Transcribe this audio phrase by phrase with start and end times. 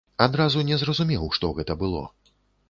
[0.25, 2.03] Адразу не зразумеў, што гэта было.